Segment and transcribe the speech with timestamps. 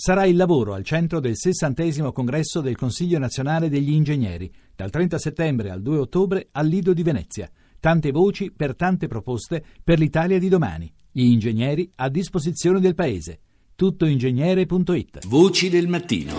[0.00, 5.18] Sarà il lavoro al centro del 60 congresso del Consiglio nazionale degli ingegneri, dal 30
[5.18, 7.50] settembre al 2 ottobre al Lido di Venezia.
[7.80, 10.88] Tante voci per tante proposte per l'Italia di domani.
[11.10, 13.40] Gli ingegneri a disposizione del Paese.
[13.74, 16.32] Tuttoingegnere.it Voci del mattino.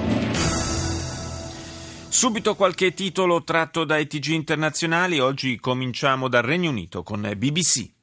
[2.08, 5.20] Subito qualche titolo tratto dai TG internazionali.
[5.20, 7.98] Oggi cominciamo dal Regno Unito con BBC.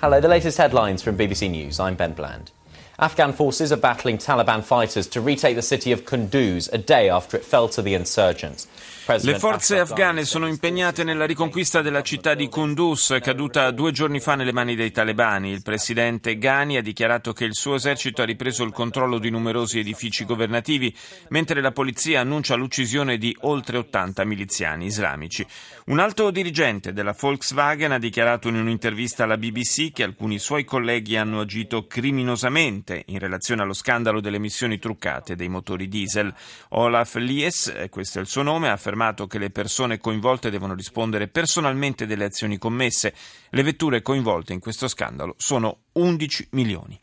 [0.00, 1.80] Hello, the latest headlines from BBC News.
[1.80, 2.52] I'm Ben Bland.
[3.00, 7.36] Afghan forces are battling Taliban fighters to retake the city of Kunduz a day after
[7.36, 8.68] it fell to the insurgents.
[9.08, 14.34] Le forze afghane sono impegnate nella riconquista della città di Kunduz, caduta due giorni fa
[14.34, 15.50] nelle mani dei talebani.
[15.50, 19.78] Il presidente Ghani ha dichiarato che il suo esercito ha ripreso il controllo di numerosi
[19.78, 20.94] edifici governativi,
[21.28, 25.46] mentre la polizia annuncia l'uccisione di oltre 80 miliziani islamici.
[25.86, 31.16] Un alto dirigente della Volkswagen ha dichiarato in un'intervista alla BBC che alcuni suoi colleghi
[31.16, 36.30] hanno agito criminosamente in relazione allo scandalo delle emissioni truccate dei motori diesel.
[36.70, 40.50] Olaf Lies, eh, questo è il suo nome, ha affermato affermato che le persone coinvolte
[40.50, 43.14] devono rispondere personalmente delle azioni commesse.
[43.50, 46.98] Le vetture coinvolte in questo scandalo sono 11 milioni.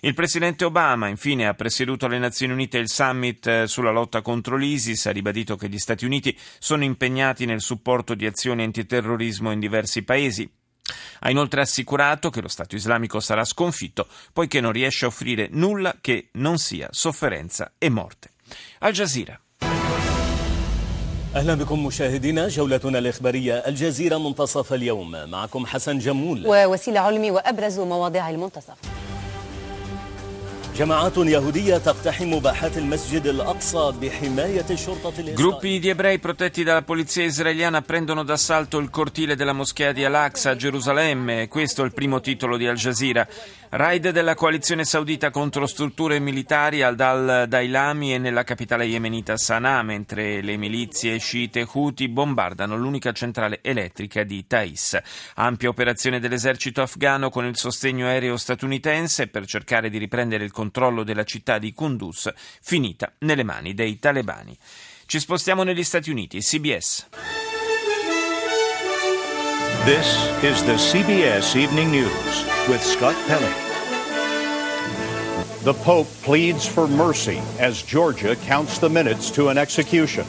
[0.00, 4.56] Il presidente Obama, infine, ha presieduto alle Nazioni Unite il summit eh, sulla lotta contro
[4.56, 9.58] l'ISIS, ha ribadito che gli Stati Uniti sono impegnati nel supporto di azioni antiterrorismo in
[9.58, 10.48] diversi paesi.
[11.20, 15.98] Ha inoltre assicurato che lo Stato islamico sarà sconfitto poiché non riesce a offrire nulla
[16.00, 18.30] che non sia sofferenza e morte.
[18.78, 19.40] Al Jazeera.
[21.36, 28.30] أهلا بكم مشاهدينا جولتنا الإخبارية الجزيرة منتصف اليوم معكم حسن جمول ووسيلة علمي وأبرز مواضيع
[28.30, 28.74] المنتصف
[30.76, 37.24] جماعات يهودية تقتحم باحات المسجد الأقصى بحماية الشرطة الإسرائيلية Gruppi di ebrei protetti dalla polizia
[37.24, 41.48] israeliana prendono d'assalto il cortile della moschea di Al-Aqsa a Gerusalemme.
[41.48, 43.26] Questo è il primo titolo di Al Jazeera.
[43.72, 49.84] Raid della coalizione saudita contro strutture militari al Dal Dailami e nella capitale yemenita Sana'a,
[49.84, 54.98] mentre le milizie sciite Houthi bombardano l'unica centrale elettrica di Thais.
[55.36, 61.04] Ampia operazione dell'esercito afghano con il sostegno aereo statunitense per cercare di riprendere il controllo
[61.04, 62.28] della città di Kunduz,
[62.60, 64.56] finita nelle mani dei talebani.
[65.06, 66.40] Ci spostiamo negli Stati Uniti.
[66.40, 67.06] CBS.
[69.84, 73.69] This is the CBS Evening News with Scott Pelley.
[75.62, 80.24] The Pope pleads for mercy as Georgia counts the minutes to an execution.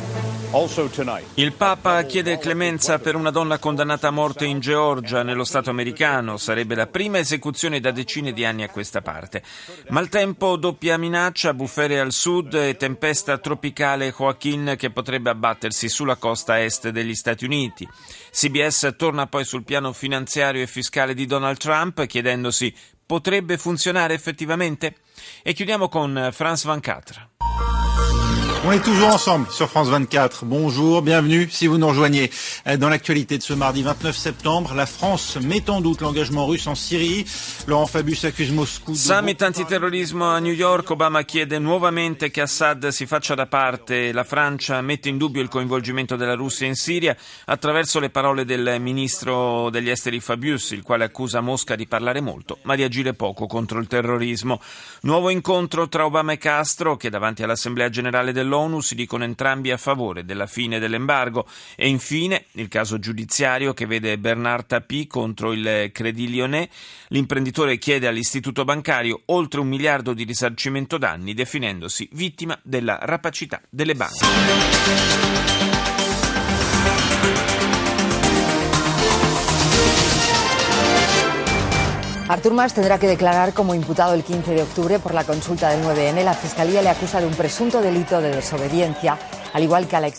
[1.36, 6.36] Il Papa chiede clemenza per una donna condannata a morte in Georgia, nello Stato americano.
[6.36, 9.42] Sarebbe la prima esecuzione da decine di anni a questa parte.
[9.88, 16.62] Maltempo, doppia minaccia, bufere al sud e tempesta tropicale Joaquin che potrebbe abbattersi sulla costa
[16.62, 17.88] est degli Stati Uniti.
[18.30, 22.76] CBS torna poi sul piano finanziario e fiscale di Donald Trump chiedendosi
[23.12, 24.96] potrebbe funzionare effettivamente?
[25.44, 27.31] E chiudiamo con Franz Van Catra.
[28.64, 30.46] On est toujours ensemble sur France 24.
[30.46, 32.30] Bonjour, bienvenue si vous nous rejoignez.
[32.78, 36.76] Dans l'actualité de ce mardi 29 septembre, la France met en doute l'engagement russe en
[36.76, 37.26] Syrie.
[37.66, 38.94] Laurent Fabius accuse Moscou.
[38.94, 40.92] Summit antiterrorismo a New York.
[40.92, 44.12] Obama chiede nuovamente che Assad si faccia da parte.
[44.12, 48.80] La Francia mette in dubbio il coinvolgimento della Russia in Siria attraverso le parole del
[48.80, 53.48] ministro degli esteri Fabius, il quale accusa Mosca di parlare molto ma di agire poco
[53.48, 54.62] contro il terrorismo.
[55.02, 59.72] Nuovo incontro tra Obama e Castro che davanti all'Assemblea generale dell'ONU dell'ONU si dicono entrambi
[59.72, 65.54] a favore della fine dell'embargo e infine il caso giudiziario che vede Bernard Tapie contro
[65.54, 66.68] il Credit Lyonnais.
[67.08, 73.96] L'imprenditore chiede all'istituto bancario oltre un miliardo di risarcimento danni definendosi vittima della rapacità delle
[73.96, 75.71] banche.
[82.32, 85.84] Artur Mas tendrá que declarar como imputado el 15 de octubre por la consulta del
[85.84, 86.24] 9N.
[86.24, 89.20] La Fiscalía le acusa de un presunto delito de desobediencia.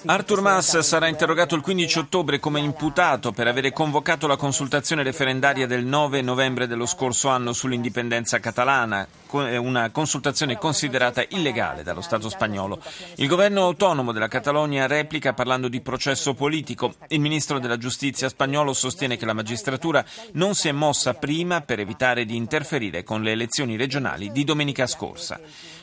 [0.05, 5.67] Arthur Mas sarà interrogato il 15 ottobre come imputato per avere convocato la consultazione referendaria
[5.67, 12.79] del 9 novembre dello scorso anno sull'indipendenza catalana, una consultazione considerata illegale dallo Stato spagnolo.
[13.17, 16.93] Il governo autonomo della Catalogna replica parlando di processo politico.
[17.09, 21.81] Il ministro della giustizia spagnolo sostiene che la magistratura non si è mossa prima per
[21.81, 25.41] evitare di interferire con le elezioni regionali di domenica scorsa.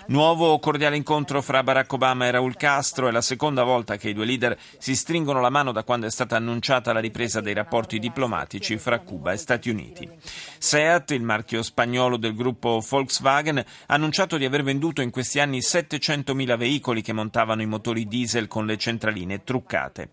[0.10, 4.14] Nuovo cordiale incontro fra Barack Obama e Raul Castro è la seconda volta che i
[4.16, 8.00] due leader si stringono la mano da quando è stata annunciata la ripresa dei rapporti
[8.00, 10.10] diplomatici fra Cuba e Stati Uniti.
[10.58, 13.64] Seat, il marchio spagnolo del gruppo Volkswagen, ha
[13.94, 18.66] annunciato di aver venduto in questi anni 700.000 veicoli che montavano i motori diesel con
[18.66, 20.10] le centraline truccate.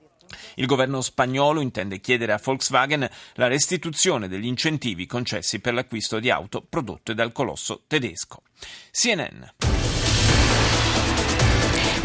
[0.57, 6.29] Il governo spagnolo intende chiedere a Volkswagen la restituzione degli incentivi concessi per l'acquisto di
[6.29, 8.43] auto prodotte dal colosso tedesco.
[8.91, 9.76] CNN.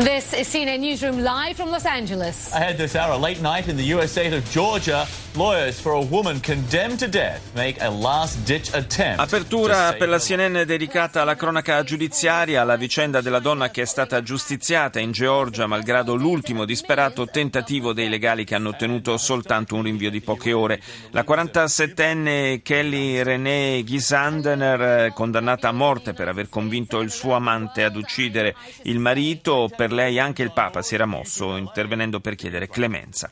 [0.03, 2.51] This is CNN Newsroom live from Los Angeles.
[2.53, 4.09] Ahead this hour, a late night in the U.S.
[4.09, 5.06] state of Georgia.
[5.36, 9.21] Lawyers for a woman condemned to death make a last-ditch attempt.
[9.21, 14.21] Apertura per la CNN dedicata alla cronaca giudiziaria, alla vicenda della donna che è stata
[14.24, 20.09] giustiziata in Georgia malgrado l'ultimo disperato tentativo dei legali che hanno ottenuto soltanto un rinvio
[20.09, 20.81] di poche ore.
[21.12, 27.95] La 47enne Kelly Renee Gisandner, condannata a morte per aver convinto il suo amante ad
[27.95, 33.29] uccidere il marito, per lei anche il Papa si era mosso intervenendo per chiedere clemenza.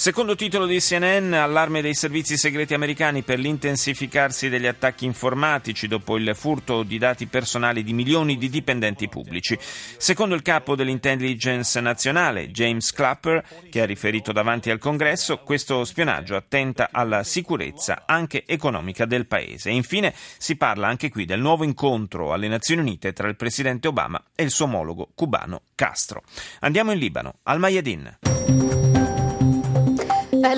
[0.00, 6.16] Secondo titolo di CNN, allarme dei servizi segreti americani per l'intensificarsi degli attacchi informatici dopo
[6.16, 9.58] il furto di dati personali di milioni di dipendenti pubblici.
[9.60, 16.36] Secondo il capo dell'intelligence nazionale, James Clapper, che ha riferito davanti al Congresso, questo spionaggio
[16.36, 19.70] attenta alla sicurezza anche economica del paese.
[19.70, 23.88] E infine si parla anche qui del nuovo incontro alle Nazioni Unite tra il presidente
[23.88, 26.22] Obama e il suo omologo cubano Castro.
[26.60, 28.87] Andiamo in Libano, al Mayadin.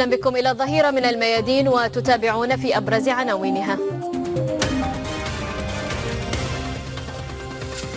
[0.00, 3.78] أهلا بكم إلى الظهيرة من الميادين وتتابعون في أبرز عناوينها.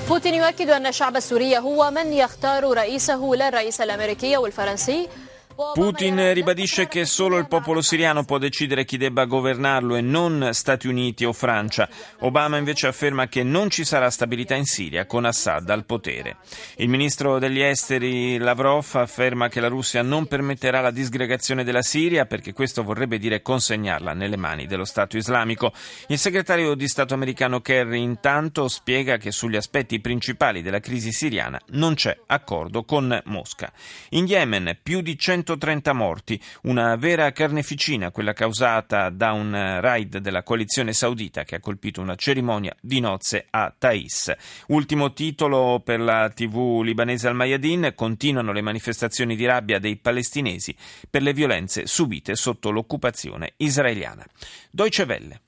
[0.09, 5.07] بوتين يؤكد أن الشعب السوري هو من يختار رئيسه لا الرئيس الأمريكي والفرنسي
[5.55, 10.87] Putin ribadisce che solo il popolo siriano può decidere chi debba governarlo e non Stati
[10.87, 11.87] Uniti o Francia.
[12.21, 16.37] Obama invece afferma che non ci sarà stabilità in Siria con Assad al potere.
[16.77, 22.25] Il ministro degli esteri Lavrov afferma che la Russia non permetterà la disgregazione della Siria
[22.25, 25.71] perché questo vorrebbe dire consegnarla nelle mani dello Stato islamico.
[26.07, 31.61] Il segretario di Stato americano Kerry intanto spiega che sugli aspetti principali della crisi siriana
[31.71, 33.71] non c'è accordo con Mosca.
[34.09, 40.17] In Yemen più di 100 130 morti, una vera carneficina, quella causata da un raid
[40.17, 44.33] della coalizione saudita che ha colpito una cerimonia di nozze a Thais.
[44.67, 50.75] Ultimo titolo per la TV libanese Al Mayadin, continuano le manifestazioni di rabbia dei palestinesi
[51.09, 54.25] per le violenze subite sotto l'occupazione israeliana.
[54.71, 55.41] Deutsche Welle.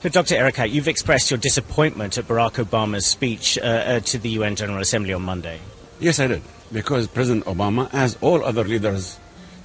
[0.00, 0.34] So, Dr.
[0.34, 4.80] Erika, you've expressed your disappointment at Barack Obama's speech uh, uh, to the UN General
[4.80, 5.58] Assembly on Monday.
[5.98, 6.42] Yes, I did.
[6.74, 9.16] Because President Obama, as all other leaders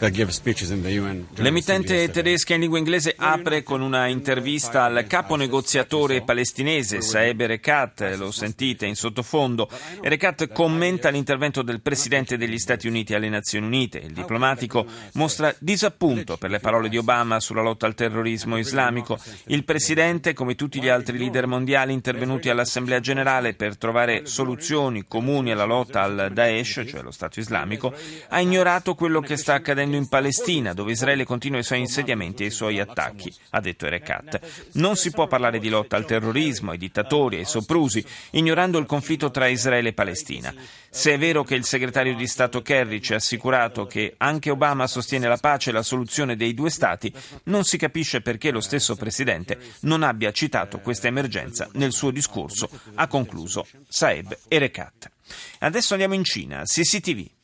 [0.01, 8.15] L'emittente tedesca in lingua inglese apre con una intervista al capo negoziatore palestinese Saeb Erekat,
[8.15, 9.69] lo sentite in sottofondo.
[10.01, 13.97] Erekat commenta l'intervento del presidente degli Stati Uniti alle Nazioni Unite.
[13.97, 14.85] Il diplomatico
[15.15, 19.19] mostra disappunto per le parole di Obama sulla lotta al terrorismo islamico.
[19.47, 25.51] Il presidente, come tutti gli altri leader mondiali intervenuti all'Assemblea generale per trovare soluzioni comuni
[25.51, 27.93] alla lotta al Daesh, cioè lo Stato islamico,
[28.29, 32.43] ha ignorato quello che sta accadendo accadendo in Palestina, dove Israele continua i suoi insediamenti
[32.43, 34.39] e i suoi attacchi, ha detto Erekat.
[34.73, 39.31] Non si può parlare di lotta al terrorismo, ai dittatori, ai soprusi, ignorando il conflitto
[39.31, 40.53] tra Israele e Palestina.
[40.89, 44.87] Se è vero che il segretario di Stato Kerry ci ha assicurato che anche Obama
[44.87, 47.11] sostiene la pace e la soluzione dei due Stati,
[47.43, 52.69] non si capisce perché lo stesso Presidente non abbia citato questa emergenza nel suo discorso,
[52.95, 55.11] ha concluso Saeb Erekat.
[55.59, 57.38] Adesso andiamo in Cina, CCTV.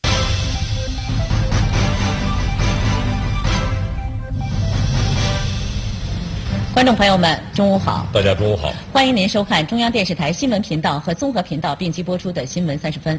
[6.75, 8.06] 观众朋友们，中午好！
[8.12, 8.69] 大家中午好！
[8.92, 13.18] 欢迎您收看中央电视台新闻频道和综合频道并机播出的新闻三十分。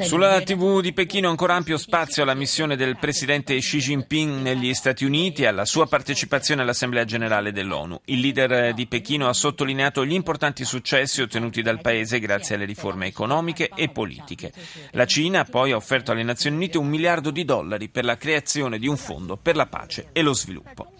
[0.00, 5.04] Sulla TV di Pechino ancora ampio spazio alla missione del presidente Xi Jinping negli Stati
[5.04, 8.00] Uniti e alla sua partecipazione all'Assemblea generale dell'ONU.
[8.06, 13.06] Il leader di Pechino ha sottolineato gli importanti successi ottenuti dal paese grazie alle riforme
[13.06, 14.52] economiche e politiche.
[14.90, 18.78] La Cina poi ha offerto alle Nazioni Unite un miliardo di dollari per la creazione
[18.78, 20.92] di un fondo per la pace e lo sviluppo.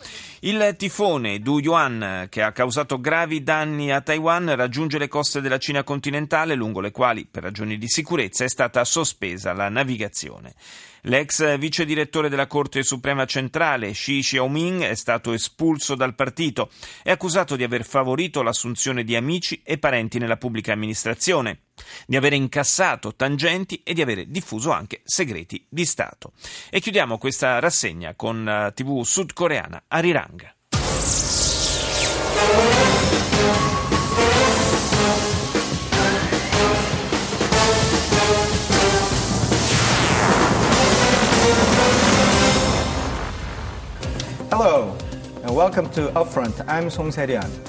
[0.42, 5.58] Il tifone Du Yuan, che ha causato gravi danni a Taiwan, raggiunge le coste della
[5.58, 10.54] Cina continentale, lungo le quali, per ragioni di sicurezza, è stata sospesa la navigazione.
[11.02, 16.70] L'ex vice direttore della Corte Suprema Centrale, Xi Xiaoming, è stato espulso dal partito.
[17.02, 21.62] È accusato di aver favorito l'assunzione di amici e parenti nella pubblica amministrazione,
[22.06, 26.32] di avere incassato tangenti e di avere diffuso anche segreti di Stato.
[26.70, 30.56] E chiudiamo questa rassegna con la TV sudcoreana Arirang.
[44.50, 44.96] Hello,
[45.44, 46.64] and welcome to Upfront.
[46.66, 47.67] I'm Song Se-ryun.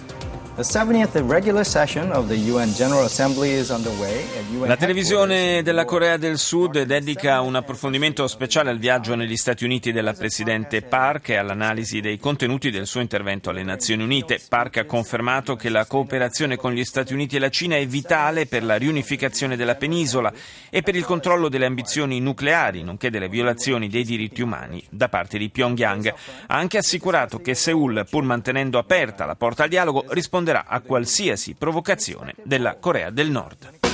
[4.66, 9.94] La televisione della Corea del Sud dedica un approfondimento speciale al viaggio negli Stati Uniti
[9.94, 14.42] della Presidente Park e all'analisi dei contenuti del suo intervento alle Nazioni Unite.
[14.50, 18.46] Park ha confermato che la cooperazione con gli Stati Uniti e la Cina è vitale
[18.46, 20.34] per la riunificazione della penisola
[20.70, 25.38] e per il controllo delle ambizioni nucleari, nonché delle violazioni dei diritti umani da parte
[25.38, 26.14] di Pyongyang.
[26.48, 30.04] Ha anche assicurato che Seoul, pur mantenendo aperta la porta al dialogo,
[30.50, 33.89] risponderà a qualsiasi provocazione della Corea del Nord.